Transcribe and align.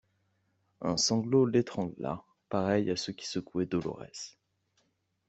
Un 0.81 0.97
sanglot 0.97 1.45
l'étrangla 1.45 2.23
pareil 2.49 2.89
à 2.89 2.95
ceux 2.95 3.13
qui 3.13 3.27
secouaient 3.27 3.67
Dolorès. 3.67 4.35